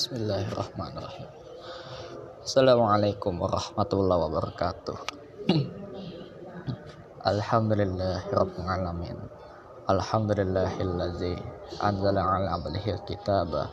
[0.00, 1.28] Bismillahirrahmanirrahim.
[2.40, 4.96] Assalamualaikum warahmatullahi wabarakatuh.
[7.20, 9.20] Alhamdulillahirabbil alamin.
[9.92, 11.36] Alhamdulillahillazi
[11.84, 13.68] anzala 'ala 'abdihi kitaba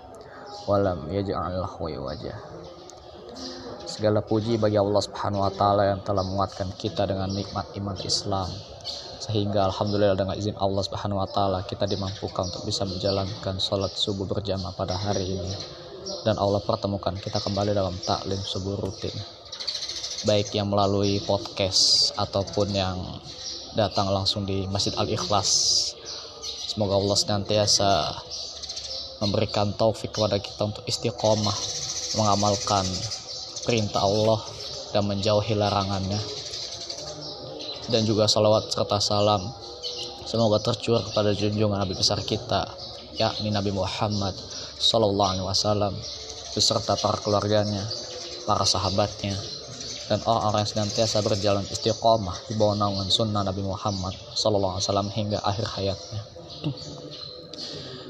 [0.68, 2.36] wa lam yaj'al lahu wajah.
[3.88, 8.52] Segala puji bagi Allah Subhanahu wa taala yang telah menguatkan kita dengan nikmat iman Islam
[9.24, 14.28] sehingga alhamdulillah dengan izin Allah Subhanahu wa taala kita dimampukan untuk bisa menjalankan sholat subuh
[14.28, 15.87] berjamaah pada hari ini
[16.24, 19.14] dan Allah pertemukan kita kembali dalam taklim subuh rutin.
[20.26, 22.98] Baik yang melalui podcast ataupun yang
[23.78, 25.50] datang langsung di Masjid Al-Ikhlas.
[26.68, 27.90] Semoga Allah senantiasa
[29.22, 31.58] memberikan taufik kepada kita untuk istiqomah
[32.18, 32.86] mengamalkan
[33.66, 34.42] perintah Allah
[34.92, 36.20] dan menjauhi larangannya.
[37.88, 39.48] Dan juga salawat serta salam
[40.28, 42.68] semoga tercurah kepada junjungan Nabi besar kita
[43.16, 44.36] yakni Nabi Muhammad
[44.78, 45.94] Sallallahu Alaihi Wasallam
[46.54, 47.84] beserta para keluarganya,
[48.46, 49.34] para sahabatnya,
[50.08, 55.10] dan orang-orang yang senantiasa berjalan istiqomah di bawah naungan sunnah Nabi Muhammad Sallallahu Alaihi Wasallam
[55.12, 56.22] hingga akhir hayatnya.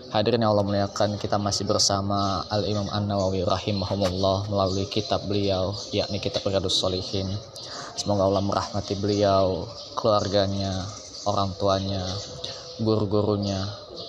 [0.07, 5.75] Hadirin yang Allah muliakan, kita masih bersama Al Imam An Nawawi rahimahumullah melalui kitab beliau,
[5.91, 7.27] yakni kitab Riyadus Solihin
[7.97, 9.65] Semoga Allah merahmati beliau,
[9.97, 10.85] keluarganya,
[11.25, 12.05] orang tuanya,
[12.77, 13.57] guru-gurunya,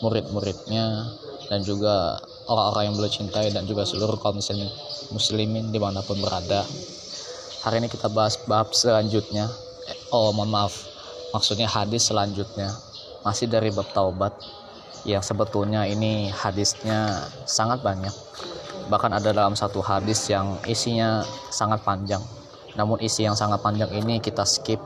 [0.05, 1.08] murid-muridnya,
[1.48, 4.68] dan juga orang-orang yang beliau cintai dan juga seluruh kaum muslimin,
[5.12, 6.64] muslimin di mana pun berada.
[7.62, 9.46] Hari ini kita bahas bab selanjutnya.
[10.10, 10.74] Oh, mohon maaf.
[11.36, 12.72] Maksudnya hadis selanjutnya.
[13.22, 14.32] Masih dari bab taubat.
[15.05, 18.12] Yang sebetulnya ini hadisnya sangat banyak.
[18.88, 22.24] Bahkan ada dalam satu hadis yang isinya sangat panjang
[22.78, 24.78] namun isi yang sangat panjang ini kita skip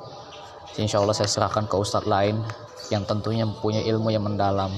[0.80, 2.40] insya Allah saya serahkan ke ustadz lain
[2.88, 4.72] yang tentunya punya ilmu yang mendalam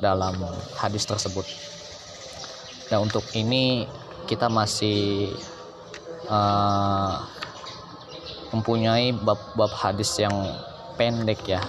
[0.00, 0.32] dalam
[0.80, 1.44] hadis tersebut
[2.92, 3.88] dan untuk ini
[4.28, 5.32] kita masih
[6.28, 7.24] uh,
[8.52, 10.36] mempunyai bab-bab hadis yang
[11.00, 11.64] pendek ya.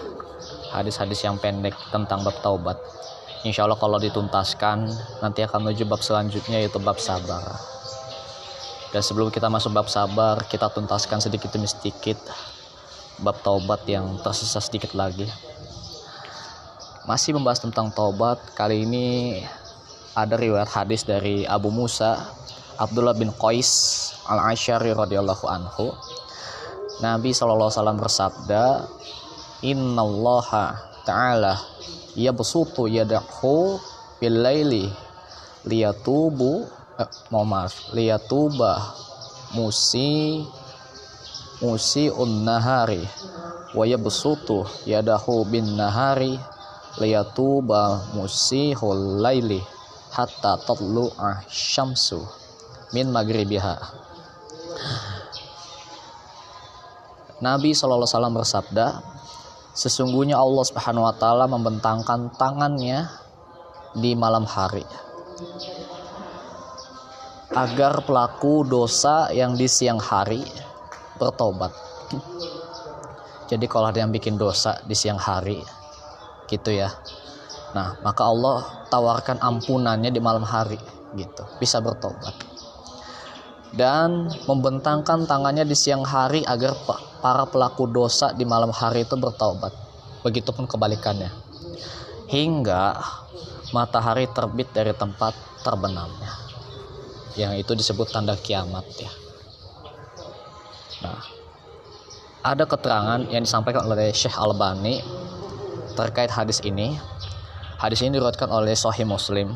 [0.76, 2.76] Hadis-hadis yang pendek tentang bab taubat.
[3.48, 4.92] Insya Allah kalau dituntaskan
[5.24, 7.56] nanti akan menuju bab selanjutnya yaitu bab sabar.
[8.92, 12.20] Dan sebelum kita masuk bab sabar, kita tuntaskan sedikit demi sedikit
[13.24, 15.32] bab taubat yang tersisa sedikit lagi.
[17.08, 19.40] Masih membahas tentang taubat, kali ini
[20.14, 22.22] ada riwayat hadis dari Abu Musa
[22.78, 23.70] Abdullah bin Qais
[24.26, 25.94] al-Ashari radhiyallahu anhu.
[27.02, 28.90] Nabi SAW bersabda,
[29.64, 31.56] Innallaha ta'ala
[32.18, 33.78] yabsutu yadahu
[34.20, 34.92] bil laili
[35.64, 36.68] liyatubu
[37.00, 38.94] eh, mau maaf liyatuba
[39.56, 40.44] musi
[41.64, 43.08] musi unnahari
[43.72, 46.36] wa yabsutu yadahu bin nahari
[47.00, 48.76] liyatuba musi
[49.24, 49.64] laili
[50.14, 52.22] hatta tatlu'a syamsu
[52.94, 53.76] min magribiha
[57.44, 59.04] Nabi SAW bersabda,
[59.76, 63.04] sesungguhnya Allah Subhanahu wa taala membentangkan tangannya
[64.00, 64.88] di malam hari
[67.52, 70.40] agar pelaku dosa yang di siang hari
[71.20, 71.76] bertobat.
[73.52, 75.62] Jadi kalau ada yang bikin dosa di siang hari,
[76.48, 76.90] gitu ya.
[77.74, 80.78] Nah, maka Allah tawarkan ampunannya di malam hari,
[81.18, 81.44] gitu.
[81.58, 82.34] Bisa bertobat.
[83.74, 86.78] Dan membentangkan tangannya di siang hari agar
[87.22, 89.74] para pelaku dosa di malam hari itu bertobat.
[90.22, 91.34] Begitupun kebalikannya.
[92.30, 93.02] Hingga
[93.74, 95.34] matahari terbit dari tempat
[95.66, 96.44] terbenamnya
[97.34, 99.12] yang itu disebut tanda kiamat ya.
[101.02, 101.22] Nah,
[102.46, 105.02] ada keterangan yang disampaikan oleh Syekh Albani
[105.98, 106.96] terkait hadis ini.
[107.84, 109.52] Hadis ini diriwayatkan oleh Sahih Muslim.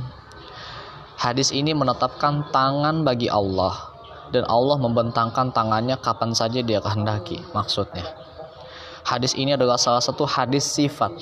[1.15, 3.95] Hadis ini menetapkan tangan bagi Allah
[4.35, 8.03] dan Allah membentangkan tangannya kapan saja dia kehendaki maksudnya.
[9.07, 11.15] Hadis ini adalah salah satu hadis sifat,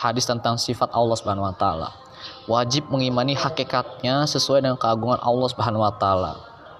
[0.00, 2.08] hadis tentang sifat Allah Subhanahu wa taala
[2.48, 6.32] wajib mengimani hakikatnya sesuai dengan keagungan Allah Subhanahu wa taala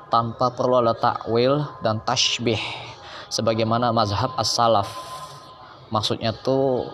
[0.09, 2.59] tanpa perlu ada takwil dan tashbih
[3.29, 4.88] sebagaimana mazhab as-salaf.
[5.93, 6.88] Maksudnya tuh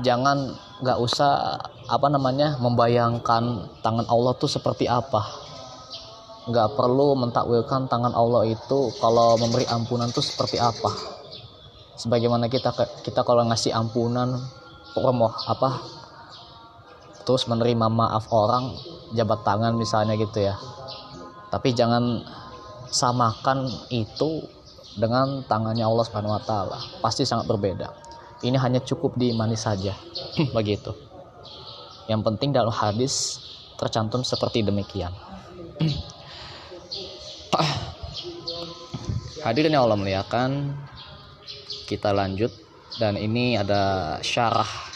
[0.00, 1.56] jangan nggak usah
[1.88, 5.24] apa namanya membayangkan tangan Allah tuh seperti apa.
[6.46, 10.92] Nggak perlu mentakwilkan tangan Allah itu kalau memberi ampunan tuh seperti apa.
[11.96, 12.70] Sebagaimana kita
[13.02, 14.36] kita kalau ngasih ampunan
[14.96, 15.76] promo apa
[17.26, 18.72] terus menerima maaf orang
[19.12, 20.54] jabat tangan misalnya gitu ya
[21.50, 22.22] tapi jangan
[22.88, 24.46] samakan itu
[24.96, 27.92] dengan tangannya Allah Subhanahu wa taala pasti sangat berbeda
[28.48, 29.94] ini hanya cukup diimani saja.
[30.56, 30.94] Begitu.
[32.06, 33.42] Yang penting dalam hadis
[33.76, 35.10] tercantum seperti demikian.
[39.44, 40.74] Hadirin yang Allah muliakan
[41.86, 42.50] kita lanjut.
[42.96, 44.86] Dan ini ada syarah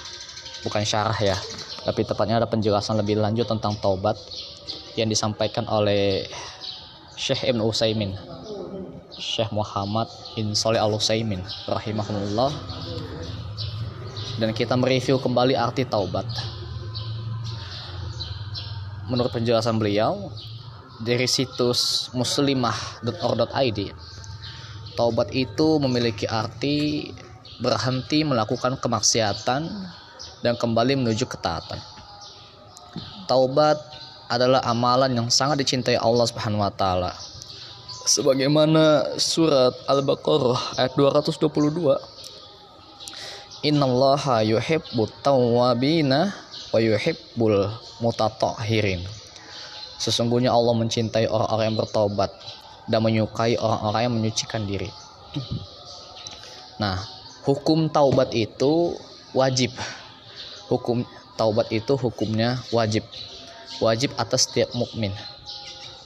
[0.64, 1.36] bukan syarah ya
[1.84, 4.16] tapi tepatnya ada penjelasan lebih lanjut tentang taubat
[4.96, 6.28] yang disampaikan oleh
[7.16, 8.12] Syekh Ibn Usaimin
[9.16, 12.52] Syekh Muhammad bin Saleh Al Usaimin rahimahullah
[14.40, 16.24] dan kita mereview kembali arti taubat.
[19.12, 20.32] Menurut penjelasan beliau
[21.04, 23.80] dari situs muslimah.or.id
[25.00, 27.08] taubat itu memiliki arti
[27.64, 29.62] berhenti melakukan kemaksiatan
[30.44, 31.80] dan kembali menuju ketaatan.
[33.24, 33.80] Taubat
[34.28, 37.16] adalah amalan yang sangat dicintai Allah Subhanahu wa taala.
[38.04, 42.19] Sebagaimana surat Al-Baqarah ayat 222.
[43.60, 46.32] Innallaha yuhibbut tawwabina
[46.72, 47.68] wa yuhibbul
[48.00, 49.04] mutatahhirin.
[50.00, 52.32] Sesungguhnya Allah mencintai orang-orang yang bertobat
[52.88, 54.88] dan menyukai orang-orang yang menyucikan diri.
[56.80, 57.04] Nah,
[57.44, 58.96] hukum taubat itu
[59.36, 59.76] wajib.
[60.72, 61.04] Hukum
[61.36, 63.04] taubat itu hukumnya wajib.
[63.84, 65.12] Wajib atas setiap mukmin.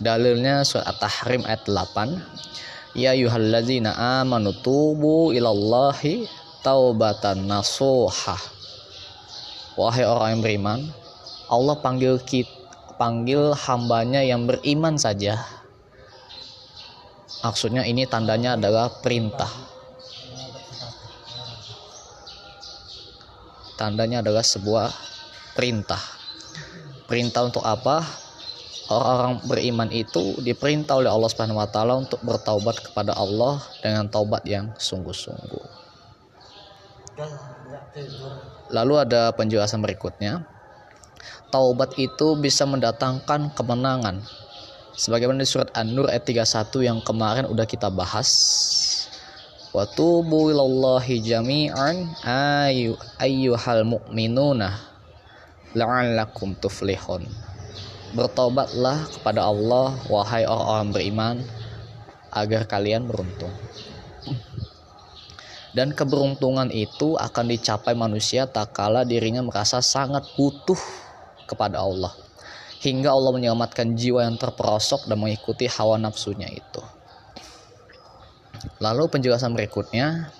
[0.02, 2.98] Dalilnya surat At-Tahrim ayat 8.
[2.98, 3.94] Ya ayyuhallazina
[4.26, 6.26] amanu tubu ilallahi
[6.64, 8.40] taubatan nasuha.
[9.76, 10.81] Wahai orang yang beriman,
[11.52, 12.64] Allah panggil kita
[12.96, 15.37] panggil hambanya yang beriman saja.
[17.44, 19.75] Maksudnya ini tandanya adalah perintah
[23.75, 24.88] tandanya adalah sebuah
[25.52, 26.00] perintah.
[27.05, 28.00] Perintah untuk apa?
[28.88, 34.44] Orang-orang beriman itu diperintah oleh Allah Subhanahu wa taala untuk bertaubat kepada Allah dengan taubat
[34.44, 35.83] yang sungguh-sungguh.
[38.70, 40.43] Lalu ada penjelasan berikutnya.
[41.55, 44.19] Taubat itu bisa mendatangkan kemenangan.
[44.94, 48.31] Sebagaimana di surat An-Nur ayat 31 yang kemarin udah kita bahas
[49.75, 54.78] wa ilallahi jami'an ayu ayyuhal mu'minuna
[55.75, 57.26] la'allakum tuflihun
[58.14, 61.37] bertobatlah kepada Allah wahai orang-orang beriman
[62.31, 63.50] agar kalian beruntung
[65.74, 70.78] dan keberuntungan itu akan dicapai manusia tak kala dirinya merasa sangat butuh
[71.50, 72.14] kepada Allah
[72.80, 76.82] hingga Allah menyelamatkan jiwa yang terperosok dan mengikuti hawa nafsunya itu
[78.80, 80.32] Lalu penjelasan berikutnya,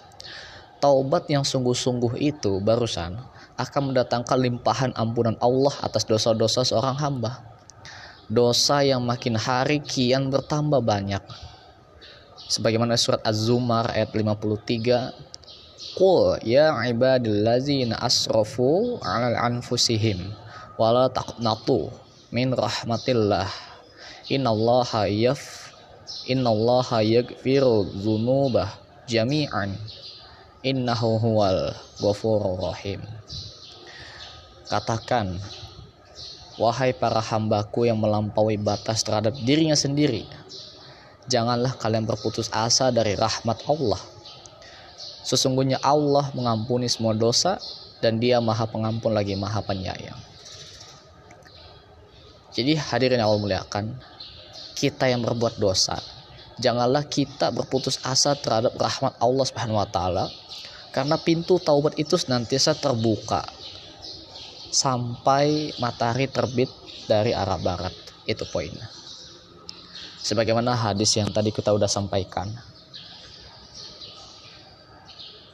[0.81, 3.17] taubat yang sungguh-sungguh itu barusan
[3.55, 7.45] akan mendatangkan limpahan ampunan Allah atas dosa-dosa seorang hamba.
[8.27, 11.21] Dosa yang makin hari kian bertambah banyak.
[12.49, 15.13] Sebagaimana surat Az-Zumar ayat 53,
[15.95, 20.33] Qul ya ibadillazina asrafu 'ala anfusihim
[20.81, 21.93] wala taqnatu
[22.35, 23.47] min rahmatillah.
[24.29, 25.65] Innallaha yaf
[26.25, 28.69] innallaha yaghfiru dzunubah
[29.05, 29.77] jami'an
[30.65, 33.05] innahu huwal ghafurur rahim
[34.73, 35.37] katakan
[36.57, 40.25] wahai para hambaku yang melampaui batas terhadap dirinya sendiri
[41.31, 44.01] janganlah kalian berputus asa dari rahmat Allah.
[45.25, 47.57] Sesungguhnya Allah mengampuni semua dosa
[48.05, 50.21] dan dia maha pengampun lagi maha penyayang.
[52.55, 53.97] Jadi hadirin Allah muliakan
[54.77, 55.99] kita yang berbuat dosa
[56.59, 60.27] janganlah kita berputus asa terhadap rahmat Allah Subhanahu wa taala
[60.95, 63.43] karena pintu taubat itu senantiasa terbuka
[64.71, 66.71] sampai matahari terbit
[67.11, 67.95] dari arah barat.
[68.25, 69.04] Itu poinnya
[70.25, 72.49] sebagaimana hadis yang tadi kita sudah sampaikan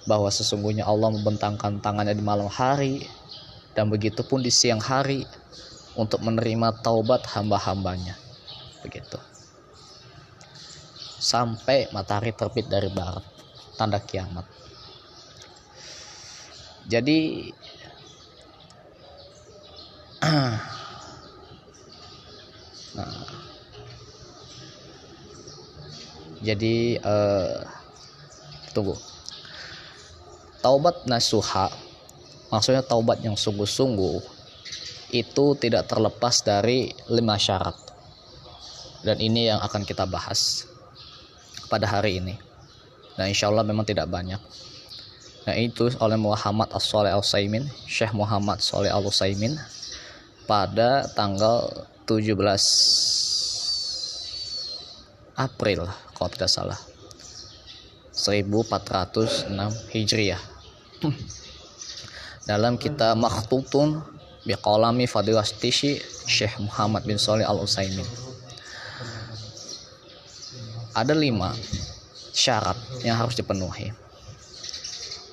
[0.07, 3.03] bahwa sesungguhnya Allah membentangkan tangannya di malam hari
[3.75, 5.27] dan begitu pun di siang hari
[5.99, 8.15] untuk menerima taubat hamba-hambanya.
[8.87, 9.19] Begitu.
[11.21, 13.21] Sampai matahari terbit dari barat
[13.77, 14.49] tanda kiamat.
[16.91, 17.47] Jadi
[22.97, 23.30] nah,
[26.41, 27.65] jadi uh,
[28.73, 28.97] tunggu.
[30.61, 31.73] Taubat nasuha
[32.53, 34.21] maksudnya taubat yang sungguh-sungguh
[35.11, 37.77] itu tidak terlepas dari lima syarat.
[39.01, 40.69] Dan ini yang akan kita bahas
[41.73, 42.37] pada hari ini.
[43.17, 44.39] Nah insya Allah memang tidak banyak.
[45.49, 49.57] Nah itu oleh Muhammad As-Soleh Al-Saimin Syekh Muhammad Soleh Al-Saimin
[50.45, 53.40] pada tanggal 17
[55.41, 56.77] April kalau tidak salah
[58.13, 59.49] 1406
[59.97, 60.43] Hijriah
[62.51, 64.05] dalam kita makhtutun
[64.45, 65.97] biqalami fadilah stishi
[66.29, 68.05] Syekh Muhammad bin Soleh Al-Utsaimin
[70.91, 71.55] ada lima
[72.35, 73.95] syarat yang harus dipenuhi.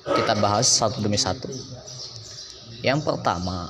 [0.08, 1.50] Kita bahas satu demi satu.
[2.80, 3.68] Yang pertama,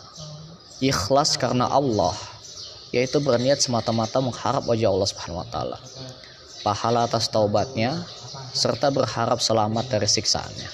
[0.79, 2.15] ikhlas karena Allah,
[2.93, 5.79] yaitu berniat semata-mata mengharap wajah Allah Subhanahu wa taala.
[6.67, 8.05] Pahala atas taubatnya
[8.53, 10.71] serta berharap selamat dari siksaannya.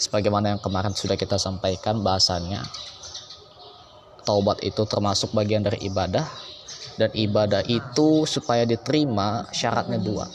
[0.00, 2.64] Sebagaimana yang kemarin sudah kita sampaikan bahasannya,
[4.24, 6.24] taubat itu termasuk bagian dari ibadah
[6.96, 10.28] dan ibadah itu supaya diterima syaratnya dua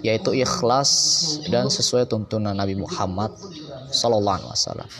[0.00, 0.90] yaitu ikhlas
[1.52, 3.36] dan sesuai tuntunan Nabi Muhammad
[3.92, 4.90] Sallallahu Alaihi Wasallam.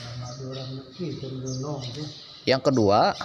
[2.44, 3.16] Yang kedua,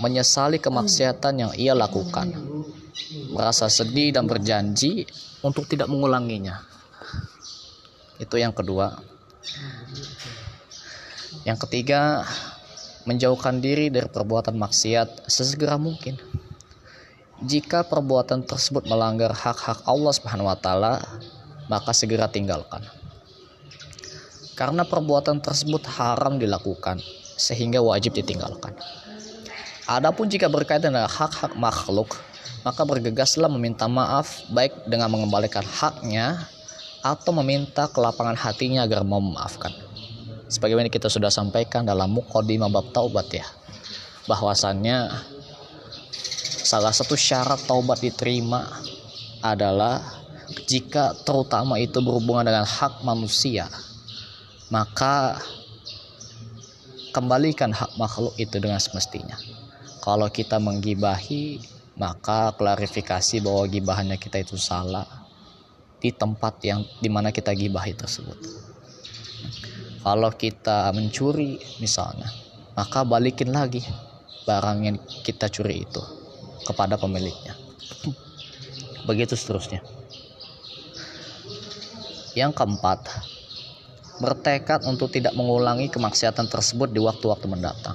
[0.00, 2.32] menyesali kemaksiatan yang ia lakukan,
[3.28, 5.04] merasa sedih dan berjanji
[5.44, 6.62] untuk tidak mengulanginya.
[8.16, 8.96] Itu yang kedua.
[11.42, 12.22] Yang ketiga,
[13.04, 16.14] menjauhkan diri dari perbuatan maksiat sesegera mungkin.
[17.42, 21.02] Jika perbuatan tersebut melanggar hak-hak Allah Subhanahu wa taala,
[21.66, 22.86] maka segera tinggalkan.
[24.54, 27.02] Karena perbuatan tersebut haram dilakukan
[27.34, 28.78] sehingga wajib ditinggalkan.
[29.86, 32.14] Adapun jika berkaitan dengan hak-hak makhluk,
[32.62, 36.46] maka bergegaslah meminta maaf baik dengan mengembalikan haknya
[37.02, 39.74] atau meminta kelapangan hatinya agar mau memaafkan.
[40.46, 43.46] Sebagaimana kita sudah sampaikan dalam muqaddimah bab taubat ya
[44.30, 45.10] bahwasannya
[46.62, 48.70] salah satu syarat taubat diterima
[49.42, 49.98] adalah
[50.68, 53.66] jika terutama itu berhubungan dengan hak manusia
[54.70, 55.42] maka
[57.10, 59.34] kembalikan hak makhluk itu dengan semestinya
[60.02, 61.62] kalau kita menggibahi
[61.94, 65.06] maka klarifikasi bahwa gibahannya kita itu salah
[66.02, 68.34] di tempat yang di mana kita gibahi tersebut.
[70.02, 72.26] Kalau kita mencuri misalnya
[72.74, 73.86] maka balikin lagi
[74.42, 76.02] barang yang kita curi itu
[76.66, 77.54] kepada pemiliknya.
[79.06, 79.86] Begitu seterusnya.
[82.34, 83.06] Yang keempat
[84.18, 87.94] bertekad untuk tidak mengulangi kemaksiatan tersebut di waktu-waktu mendatang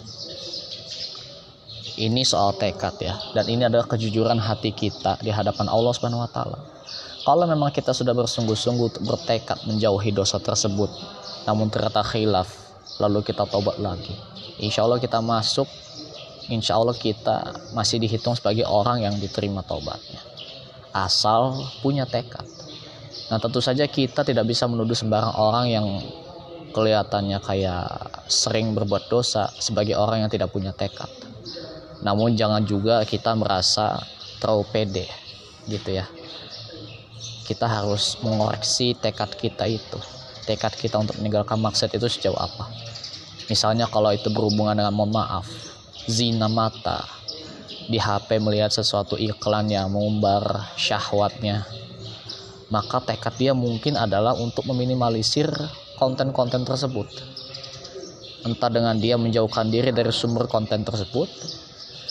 [1.98, 3.18] ini soal tekad ya.
[3.34, 6.60] Dan ini adalah kejujuran hati kita di hadapan Allah Subhanahu wa taala.
[7.26, 10.88] Kalau memang kita sudah bersungguh-sungguh bertekad menjauhi dosa tersebut
[11.44, 12.48] namun ternyata khilaf
[13.04, 14.16] lalu kita tobat lagi.
[14.64, 15.68] Insya Allah kita masuk
[16.48, 20.24] insya Allah kita masih dihitung sebagai orang yang diterima tobatnya
[20.96, 22.48] asal punya tekad.
[23.28, 25.86] Nah tentu saja kita tidak bisa menuduh sembarang orang yang
[26.72, 27.88] kelihatannya kayak
[28.32, 31.12] sering berbuat dosa sebagai orang yang tidak punya tekad
[32.06, 33.98] namun jangan juga kita merasa
[34.38, 35.08] terlalu pede
[35.66, 36.06] gitu ya.
[37.48, 40.00] Kita harus mengoreksi tekad kita itu.
[40.44, 42.68] Tekad kita untuk meninggalkan maksiat itu sejauh apa?
[43.48, 45.48] Misalnya kalau itu berhubungan dengan mohon maaf
[46.08, 47.08] zina mata
[47.88, 51.64] di HP melihat sesuatu iklan yang mengumbar syahwatnya
[52.68, 55.48] maka tekad dia mungkin adalah untuk meminimalisir
[55.96, 57.08] konten-konten tersebut.
[58.44, 61.28] Entah dengan dia menjauhkan diri dari sumber konten tersebut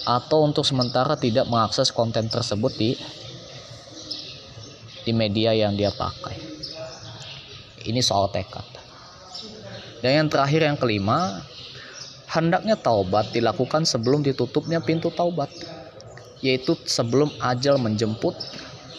[0.06, 2.94] atau untuk sementara tidak mengakses konten tersebut di
[5.02, 6.46] di media yang dia pakai
[7.86, 8.66] ini soal tekad.
[10.02, 11.40] Dan yang terakhir yang kelima,
[12.28, 15.48] hendaknya taubat dilakukan sebelum ditutupnya pintu taubat,
[16.42, 18.34] yaitu sebelum ajal menjemput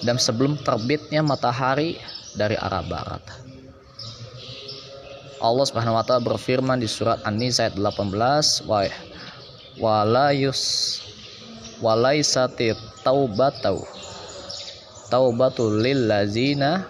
[0.02, 2.00] dan sebelum terbitnya matahari
[2.34, 3.24] dari arah barat.
[5.38, 8.82] Allah Subhanahu wa taala berfirman di surat An-Nisa ayat 18, wa
[9.80, 10.62] walayus
[11.82, 13.86] walaisati taubatu
[15.10, 16.84] taubatul lil lazina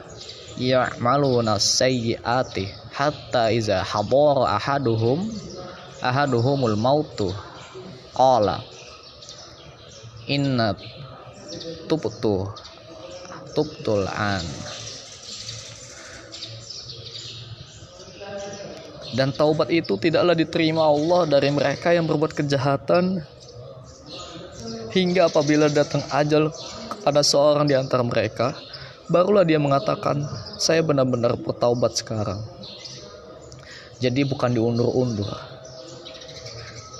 [0.57, 2.65] ya'maluna sayyiati
[2.97, 5.29] hatta iza hadara ahaduhum
[6.01, 7.29] ahaduhumul mautu.
[8.17, 8.57] Qala
[10.25, 10.73] inna
[11.85, 12.49] tubtu
[13.53, 14.41] tubtul an
[19.17, 23.25] dan taubat itu tidaklah diterima Allah dari mereka yang berbuat kejahatan
[24.93, 26.53] hingga apabila datang ajal
[26.93, 28.53] kepada seorang di antara mereka
[29.09, 30.21] barulah dia mengatakan,
[30.61, 32.37] "Saya benar-benar bertaubat sekarang."
[33.97, 35.25] Jadi bukan diundur-undur.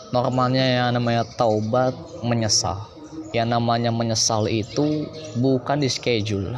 [0.09, 1.93] Normalnya yang namanya taubat
[2.25, 2.89] menyesal.
[3.36, 5.05] Yang namanya menyesal itu
[5.38, 6.57] bukan di schedule,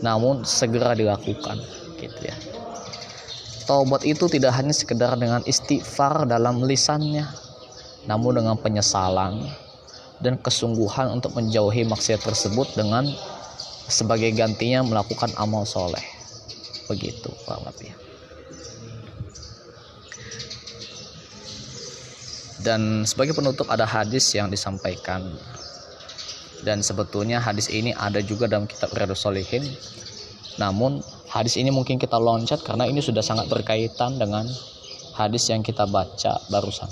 [0.00, 1.60] namun segera dilakukan,
[1.98, 2.43] gitu ya.
[3.64, 7.24] Taubat itu tidak hanya sekedar dengan istighfar dalam lisannya,
[8.04, 9.48] namun dengan penyesalan
[10.20, 13.08] dan kesungguhan untuk menjauhi maksiat tersebut dengan
[13.88, 16.04] sebagai gantinya melakukan amal soleh.
[16.92, 18.04] Begitu Pak lebih
[22.64, 25.36] dan sebagai penutup ada hadis yang disampaikan.
[26.64, 29.68] Dan sebetulnya hadis ini ada juga dalam kitab Riyadhus Shalihin.
[30.56, 31.04] Namun
[31.34, 34.46] hadis ini mungkin kita loncat karena ini sudah sangat berkaitan dengan
[35.18, 36.86] hadis yang kita baca barusan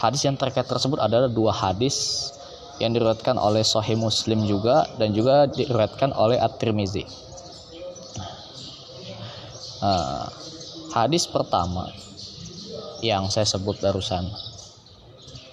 [0.00, 2.32] hadis yang terkait tersebut adalah dua hadis
[2.76, 7.04] yang diriwayatkan oleh Sahih Muslim juga dan juga diriwayatkan oleh At-Tirmizi.
[9.80, 10.28] Uh,
[10.92, 11.88] hadis pertama
[13.00, 14.28] yang saya sebut barusan.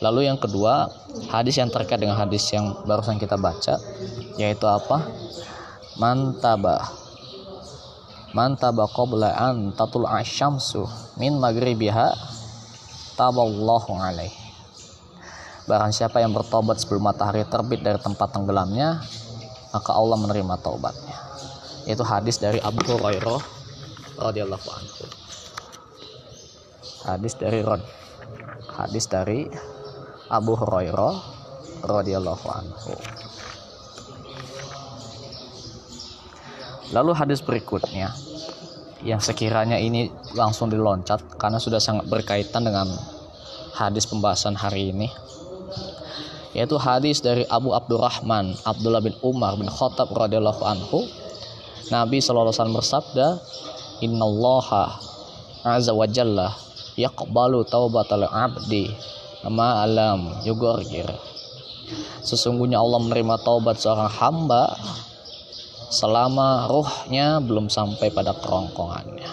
[0.03, 0.91] Lalu yang kedua,
[1.31, 3.79] hadis yang terkait dengan hadis yang barusan kita baca
[4.35, 5.07] yaitu apa?
[8.33, 8.85] Mantaba.
[8.85, 10.89] Mantaba qabla an tatul asyamsu
[11.21, 12.13] min maghribiha
[13.13, 14.43] taballahu alaihi
[15.63, 18.99] Barang siapa yang bertobat sebelum matahari terbit dari tempat tenggelamnya,
[19.71, 21.15] maka Allah menerima taubatnya.
[21.87, 23.39] Itu hadis dari Abu Hurairah
[24.19, 25.05] radhiyallahu anhu.
[27.07, 27.79] Hadis dari Rod.
[28.75, 29.47] Hadis dari
[30.27, 31.15] Abu Hurairah
[31.87, 33.22] radhiyallahu anhu.
[36.93, 38.13] Lalu hadis berikutnya
[39.03, 40.07] yang sekiranya ini
[40.37, 42.87] langsung diloncat karena sudah sangat berkaitan dengan
[43.75, 45.09] hadis pembahasan hari ini
[46.53, 51.01] yaitu hadis dari Abu Abdurrahman Abdullah bin Umar bin Khattab radhiyallahu anhu.
[51.89, 53.27] Nabi sallallahu alaihi wasallam bersabda
[53.99, 55.01] innallaha
[55.67, 56.53] azza wa jalla
[56.95, 58.93] yaqbalu taubatal abdi
[59.51, 61.03] ma alam yugorgir
[62.23, 64.71] sesungguhnya Allah menerima taubat seorang hamba
[65.89, 69.31] selama ruhnya belum sampai pada kerongkongannya.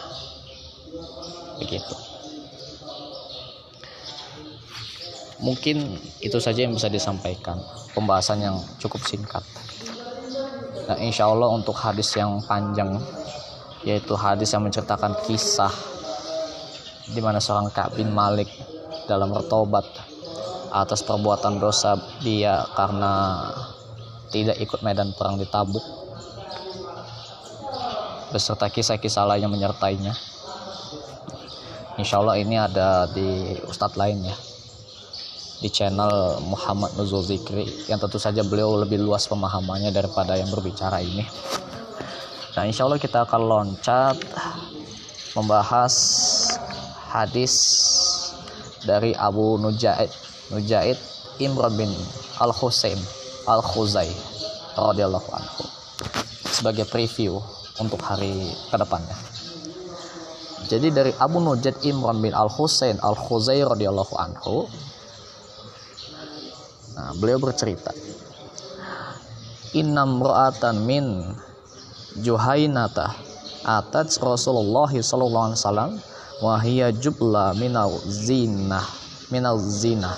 [1.60, 1.96] Begitu.
[5.40, 7.56] Mungkin itu saja yang bisa disampaikan.
[7.96, 9.44] Pembahasan yang cukup singkat.
[10.88, 12.98] Nah insya Allah untuk hadis yang panjang
[13.86, 15.72] yaitu hadis yang menceritakan kisah
[17.10, 18.50] di mana seorang Ka'b bin Malik
[19.08, 19.82] dalam bertobat
[20.70, 23.42] atas perbuatan dosa dia karena
[24.30, 25.82] tidak ikut medan perang di Tabuk
[28.30, 30.14] beserta kisah-kisah lain yang menyertainya.
[32.00, 34.36] Insya Allah ini ada di ustadz lain ya.
[35.60, 41.04] Di channel Muhammad Nuzul Zikri yang tentu saja beliau lebih luas pemahamannya daripada yang berbicara
[41.04, 41.28] ini.
[42.56, 44.16] Nah, insya Allah kita akan loncat
[45.36, 45.94] membahas
[47.12, 47.52] hadis
[48.80, 50.08] dari Abu Nujaid
[50.48, 50.96] Nujaid
[51.36, 51.92] Imran bin
[52.40, 52.96] Al Husain
[53.44, 54.08] Al Khuzai
[54.80, 55.62] radhiyallahu anhu.
[56.48, 57.36] Sebagai preview
[57.80, 59.16] untuk hari ke depannya.
[60.70, 64.70] Jadi dari Abu Nujaid Imran bin Al Husain Al Khuzai radhiyallahu anhu
[67.00, 67.96] Nah, beliau bercerita,
[69.72, 71.32] Innam ro'atan min
[72.20, 73.16] Juhainata
[73.64, 75.92] atat Rasulullah sallallahu alaihi wasallam
[76.44, 78.84] wa hiya jubla minal zinah
[79.32, 80.16] minal zinah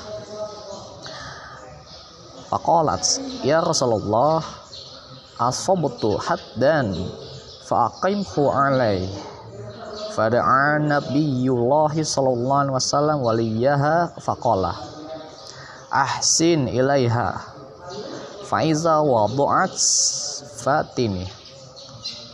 [2.50, 3.04] Faqalat
[3.46, 4.40] ya Rasulullah
[5.36, 6.96] asabtu haddan
[7.72, 9.08] faqimhu alai
[10.12, 14.76] fada'a nabiyullah sallallahu alaihi wasallam waliyaha faqala
[15.88, 17.40] ahsin ilaiha.
[18.44, 19.72] Faiza wadu'at
[20.60, 21.24] fatimi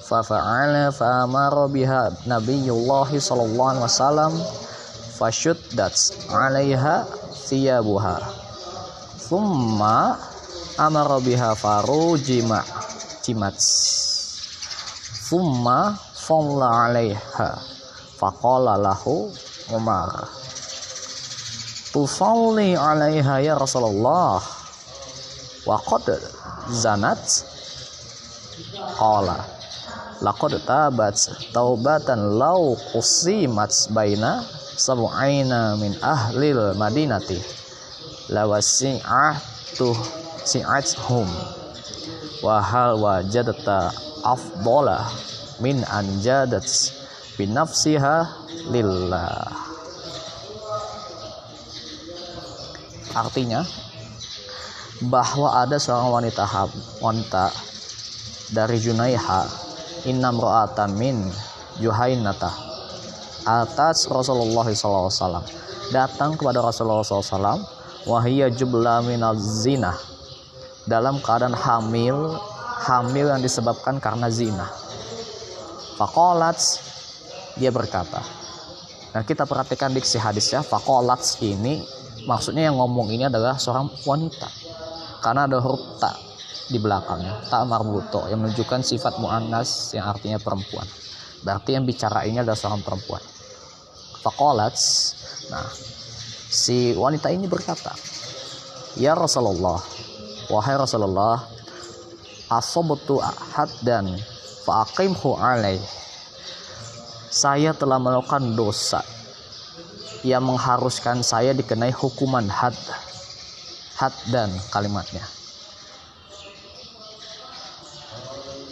[0.03, 4.33] fafa'ala fa'amara biha nabiyullah sallallahu alaihi wasallam
[5.15, 5.95] fashuddat
[6.35, 7.07] alaiha
[7.47, 8.19] thiyabuha.
[9.31, 10.19] Thumma
[10.75, 12.67] amara biha farujima
[13.23, 13.55] jimat
[15.29, 17.61] thumma falla alaiha.
[18.19, 19.31] Faqala lahu
[19.71, 20.27] Umar.
[21.93, 24.41] Tusalli alaiha ya Rasulullah.
[25.69, 26.09] Wa qad
[26.73, 27.21] zanat.
[28.99, 29.59] Qala
[30.19, 31.15] laqad tabat
[31.55, 34.43] taubatan law qusimat baina
[34.75, 37.39] sab'aina min ahlil madinati.
[38.35, 39.95] Lawasi'atu
[40.43, 41.29] si'athum
[42.45, 43.91] wa hal wajadta
[44.23, 45.07] afdala
[45.59, 46.67] min anjadat
[47.35, 48.27] binafsiha
[48.71, 49.69] lillah
[53.19, 53.67] Artinya
[55.11, 56.45] bahwa ada seorang wanita
[57.03, 57.51] wanita
[58.55, 59.43] dari Junaiha
[60.07, 61.27] innam ro'atan min
[61.79, 62.51] Juhainata
[63.47, 65.43] atas Rasulullah SAW
[65.95, 67.63] datang kepada Rasulullah SAW
[68.07, 69.95] wahia jubla minal zina
[70.89, 72.41] dalam keadaan hamil
[72.89, 74.65] hamil yang disebabkan karena zina.
[76.01, 76.57] Fakolat
[77.61, 78.25] dia berkata
[79.13, 81.85] dan kita perhatikan diksi hadisnya fakolat ini
[82.25, 84.49] maksudnya yang ngomong ini adalah seorang wanita.
[85.19, 86.15] Karena ada huruf tak
[86.71, 90.87] di belakangnya tak marbuto yang menunjukkan sifat muannas yang artinya perempuan.
[91.43, 93.21] Berarti yang bicara ini adalah seorang perempuan.
[94.23, 95.15] Fakolats
[95.49, 95.65] nah
[96.49, 97.93] si wanita ini berkata
[99.01, 99.81] ya Rasulullah
[100.49, 101.45] wahai Rasulullah
[102.49, 103.21] asobtu
[103.85, 104.17] dan
[104.65, 105.81] faqimhu alaih.
[107.29, 109.05] Saya telah melakukan dosa
[110.25, 112.75] yang mengharuskan saya dikenai hukuman had
[114.01, 115.23] had dan kalimatnya.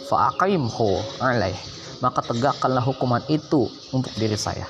[0.09, 1.57] Faqimhu alaih.
[1.97, 4.65] Maka tegakkanlah hukuman itu untuk diri saya.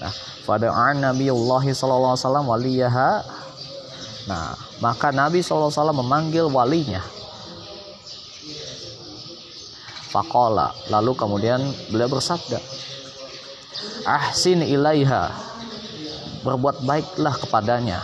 [0.00, 0.12] Nah
[0.48, 3.08] pada Nabi Allah sallallahu alaihi wasallam waliyaha
[4.28, 7.00] nah maka Nabi wasallam memanggil walinya.
[10.10, 12.58] Fakola lalu kemudian beliau bersabda
[14.04, 15.30] ahsin ilaiha.
[16.40, 18.00] Berbuat baiklah kepadanya.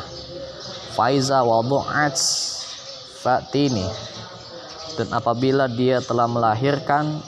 [0.92, 2.16] Faiza wadu'at
[3.24, 3.88] fatini.
[4.96, 7.20] Dan apabila dia telah melahirkan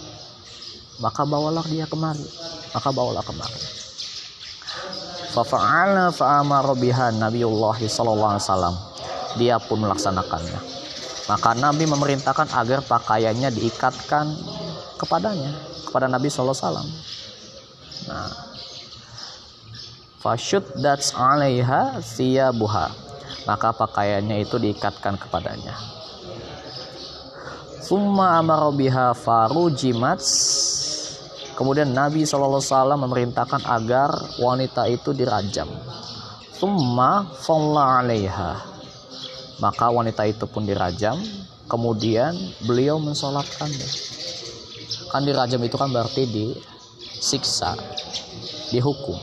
[1.00, 2.24] maka bawalah dia kemari.
[2.76, 3.67] Maka bawalah kemari
[5.32, 8.74] fa'ala fa'amara biha Nabiullah sallallahu alaihi wasallam.
[9.36, 10.60] Dia pun melaksanakannya.
[11.28, 14.26] Maka Nabi memerintahkan agar pakaiannya diikatkan
[14.96, 15.52] kepadanya
[15.84, 16.88] kepada Nabi sallallahu alaihi wasallam.
[18.08, 18.32] Nah.
[20.76, 23.08] That's 'alaiha siyabuha
[23.48, 25.72] maka pakaiannya itu diikatkan kepadanya.
[27.80, 30.20] Summa amara biha farujimat.
[31.58, 32.62] Kemudian Nabi SAW
[32.94, 35.66] memerintahkan agar wanita itu dirajam.
[36.54, 38.62] Summa falla alaiha.
[39.58, 41.18] Maka wanita itu pun dirajam.
[41.66, 42.30] Kemudian
[42.62, 43.90] beliau mensolatkannya.
[45.10, 47.74] Kan dirajam itu kan berarti disiksa,
[48.70, 49.18] dihukum.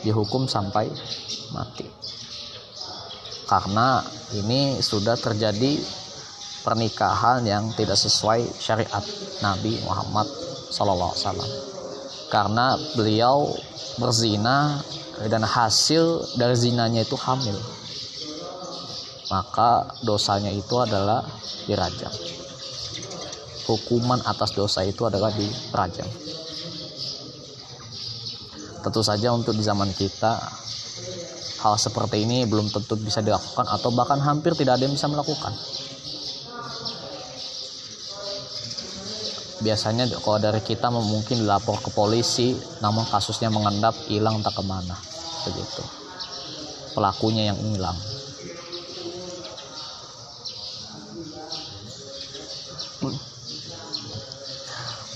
[0.00, 0.88] Dihukum sampai
[1.52, 1.84] mati.
[3.44, 4.00] Karena
[4.32, 5.76] ini sudah terjadi
[6.64, 9.04] pernikahan yang tidak sesuai syariat
[9.44, 10.37] Nabi Muhammad
[10.68, 11.16] SAW
[12.28, 13.48] karena beliau
[13.96, 14.78] berzina
[15.26, 17.58] dan hasil dari zinanya itu hamil.
[19.28, 21.20] Maka dosanya itu adalah
[21.68, 22.12] dirajam.
[23.68, 26.08] Hukuman atas dosa itu adalah dirajam.
[28.80, 30.32] Tentu saja untuk di zaman kita
[31.58, 35.50] hal seperti ini belum tentu bisa dilakukan atau bahkan hampir tidak ada yang bisa melakukan
[39.58, 44.94] biasanya kalau dari kita mungkin dilapor ke polisi namun kasusnya mengendap hilang tak ke mana
[45.46, 45.82] begitu
[46.94, 47.98] pelakunya yang hilang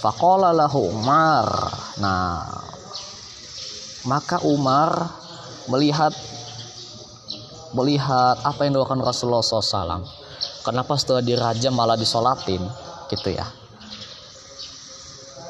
[0.02, 1.46] Fakola lahu Umar.
[2.02, 2.42] Nah,
[4.02, 4.90] maka Umar
[5.70, 6.10] melihat
[7.70, 10.02] melihat apa yang dilakukan Rasulullah SAW.
[10.66, 12.66] Kenapa setelah dirajam malah disolatin,
[13.14, 13.46] gitu ya?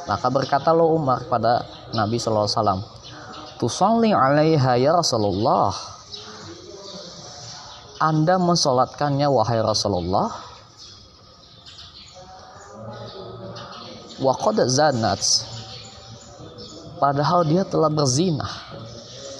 [0.02, 1.62] Maka berkata lo Umar pada
[1.94, 2.82] Nabi Sallallahu Alaihi Wasallam,
[3.62, 5.70] Tusalli alaiha ya Rasulullah.
[8.02, 10.26] Anda mensolatkannya wahai Rasulullah.
[14.18, 15.22] Waqad zanat.
[16.98, 18.50] Padahal dia telah berzina.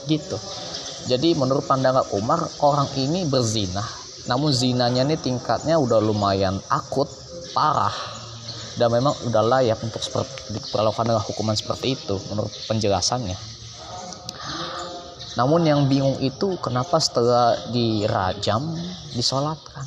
[0.07, 0.38] Gitu.
[1.11, 3.83] Jadi menurut pandangan Umar, orang ini berzina.
[4.31, 7.11] Namun zinanya ini tingkatnya udah lumayan akut,
[7.51, 8.22] parah
[8.81, 10.01] dan memang udah layak untuk
[10.53, 13.37] diperlakukan dengan hukuman seperti itu menurut penjelasannya.
[15.37, 18.77] Namun yang bingung itu kenapa setelah dirajam
[19.17, 19.85] disolatkan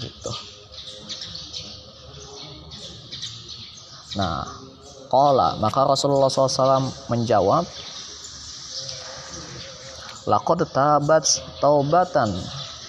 [0.00, 0.32] gitu.
[4.20, 4.44] Nah
[5.08, 7.64] kola maka Rasulullah SAW menjawab
[10.22, 11.26] Laqad tabat
[11.58, 12.30] taubatan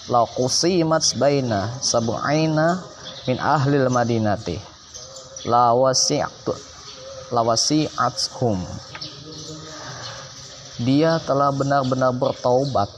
[0.06, 2.78] la qusimat baina sab'ina
[3.26, 4.73] min ahli madinati
[5.48, 6.48] lawasi'at.
[7.32, 8.60] Lawasi'athum.
[10.84, 12.90] Dia telah benar-benar bertaubat.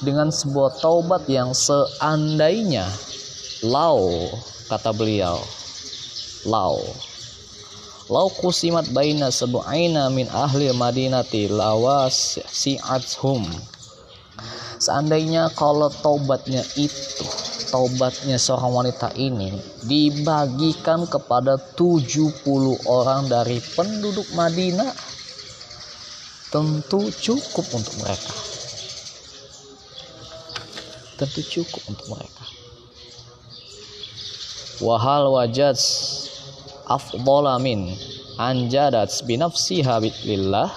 [0.00, 2.88] Dengan sebuah taubat yang seandainya.
[3.60, 4.08] Lau
[4.72, 5.36] kata beliau.
[6.48, 6.80] Lau.
[8.10, 13.44] Lau kusimat baina sebu'aina min ahli madinati lawasi'athum.
[14.80, 19.54] Seandainya kalau taubatnya itu taubatnya seorang wanita ini
[19.86, 22.44] dibagikan kepada 70
[22.90, 24.90] orang dari penduduk Madinah.
[26.50, 28.34] Tentu cukup untuk mereka.
[31.14, 32.44] Tentu cukup untuk mereka.
[34.82, 35.78] Wahal wajad
[36.90, 37.94] afdala min
[38.34, 40.72] anjadat binafsiha lillah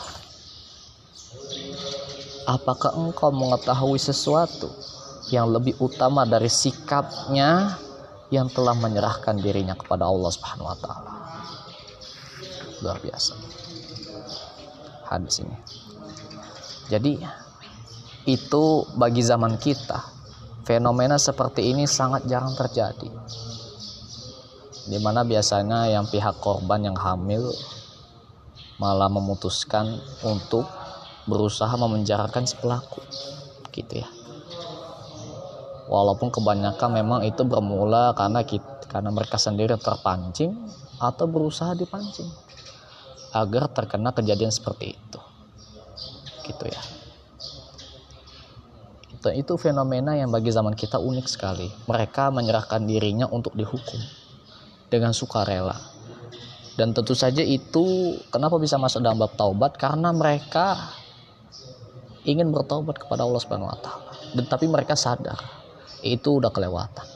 [2.45, 4.67] apakah engkau mengetahui sesuatu
[5.33, 7.81] yang lebih utama dari sikapnya
[8.29, 11.13] yang telah menyerahkan dirinya kepada Allah Subhanahu wa taala.
[12.85, 13.33] Luar biasa.
[15.09, 15.57] Hadis ini.
[16.93, 17.17] Jadi
[18.29, 19.99] itu bagi zaman kita
[20.63, 23.11] fenomena seperti ini sangat jarang terjadi
[24.83, 27.51] di mana biasanya yang pihak korban yang hamil
[28.79, 30.67] malah memutuskan untuk
[31.27, 32.99] berusaha memenjarakan si pelaku
[33.71, 34.07] gitu ya
[35.87, 40.53] walaupun kebanyakan memang itu bermula karena kita, karena mereka sendiri terpancing
[41.01, 42.29] atau berusaha dipancing
[43.33, 45.19] agar terkena kejadian seperti itu.
[46.45, 46.81] Gitu ya.
[49.09, 51.67] Itu, itu fenomena yang bagi zaman kita unik sekali.
[51.89, 53.99] Mereka menyerahkan dirinya untuk dihukum
[54.91, 55.75] dengan sukarela.
[56.73, 59.77] Dan tentu saja itu kenapa bisa masuk dalam bab taubat?
[59.77, 60.77] Karena mereka
[62.25, 64.11] ingin bertobat kepada Allah Subhanahu wa taala.
[64.33, 65.62] Dan tapi mereka sadar
[66.03, 67.07] itu udah kelewatan.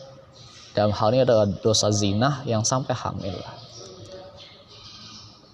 [0.72, 3.38] Dalam hal ini adalah dosa zina yang sampai hamil.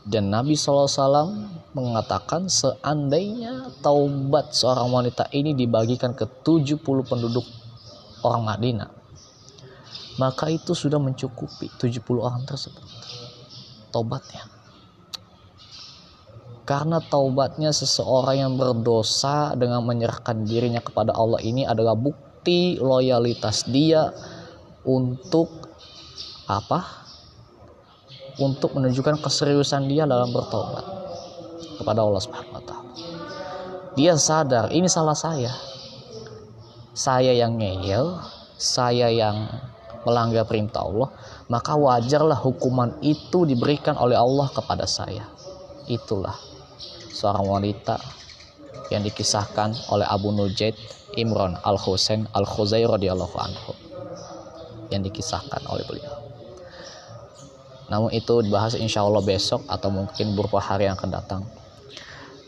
[0.04, 7.48] Dan Nabi SAW mengatakan seandainya taubat seorang wanita ini dibagikan ke 70 penduduk
[8.28, 8.92] orang Madinah,
[10.20, 12.84] maka itu sudah mencukupi 70 orang tersebut.
[13.96, 14.54] Taubatnya
[16.64, 22.33] karena taubatnya seseorang yang berdosa dengan menyerahkan dirinya kepada Allah ini adalah bukti
[22.78, 24.12] loyalitas dia
[24.84, 25.72] untuk
[26.48, 27.04] apa?
[28.42, 30.84] Untuk menunjukkan keseriusan dia dalam bertobat
[31.78, 32.92] kepada Allah Subhanahu wa taala.
[33.94, 35.54] Dia sadar ini salah saya.
[36.94, 38.22] Saya yang ngeyel,
[38.58, 39.50] saya yang
[40.06, 41.10] melanggar perintah Allah,
[41.50, 45.26] maka wajarlah hukuman itu diberikan oleh Allah kepada saya.
[45.90, 46.38] Itulah
[47.14, 47.98] seorang wanita
[48.90, 50.76] yang dikisahkan oleh Abu Nujaid
[51.16, 53.72] Imran Al Husain Al Khuzai radhiyallahu anhu
[54.92, 56.14] yang dikisahkan oleh beliau.
[57.90, 61.42] Namun itu dibahas insya Allah besok atau mungkin beberapa hari yang akan datang.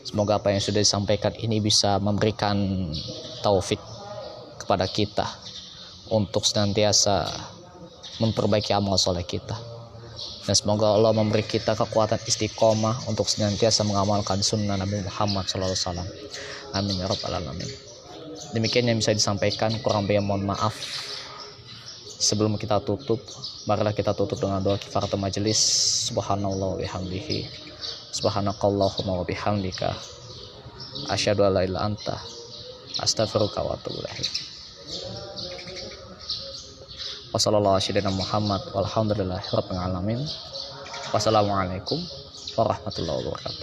[0.05, 2.55] Semoga apa yang sudah disampaikan ini bisa memberikan
[3.41, 3.81] taufik
[4.61, 5.25] kepada kita
[6.13, 7.25] untuk senantiasa
[8.21, 9.75] memperbaiki amal soleh kita
[10.45, 16.05] dan semoga Allah memberi kita kekuatan istiqomah untuk senantiasa mengamalkan sunnah Nabi Muhammad SAW.
[16.77, 17.84] Amin ya rabbal alamin.
[18.55, 20.71] Demikian yang bisa disampaikan, kurang lebih mohon maaf.
[22.15, 23.19] Sebelum kita tutup,
[23.67, 25.59] marilah kita tutup dengan doa kifaratul majelis.
[26.07, 27.51] Subhanallah wa bihamdihi.
[28.15, 29.91] Subhanakallahumma wa bihamdika.
[31.11, 32.15] Asyhadu an la ilaha anta
[33.03, 34.31] astaghfiruka wa atubu ilaik.
[41.11, 41.99] Wassalamualaikum
[42.55, 43.53] warahmatullahi wabarakatuh.